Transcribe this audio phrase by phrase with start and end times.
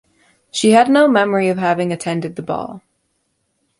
[0.49, 2.81] She had no memory of having attended the ball.